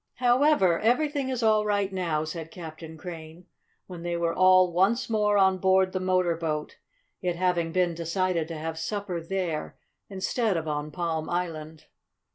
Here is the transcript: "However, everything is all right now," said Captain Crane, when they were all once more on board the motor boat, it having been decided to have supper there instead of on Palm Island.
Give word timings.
"However, 0.15 0.79
everything 0.79 1.29
is 1.29 1.43
all 1.43 1.63
right 1.63 1.93
now," 1.93 2.23
said 2.23 2.49
Captain 2.49 2.97
Crane, 2.97 3.45
when 3.85 4.01
they 4.01 4.17
were 4.17 4.33
all 4.33 4.71
once 4.73 5.11
more 5.11 5.37
on 5.37 5.59
board 5.59 5.91
the 5.91 5.99
motor 5.99 6.35
boat, 6.35 6.79
it 7.21 7.35
having 7.35 7.71
been 7.71 7.93
decided 7.93 8.47
to 8.47 8.57
have 8.57 8.79
supper 8.79 9.21
there 9.21 9.77
instead 10.09 10.57
of 10.57 10.67
on 10.67 10.89
Palm 10.89 11.29
Island. 11.29 11.85